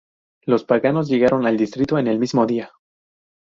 [0.47, 2.71] Los paganos llegaron al distrito en el mismo día.